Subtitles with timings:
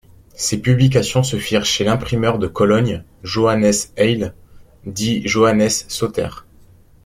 [0.33, 4.33] Ces publications se firent chez l'imprimeur de Cologne Johannes Heyl,
[4.87, 6.29] dit Johannes Soter.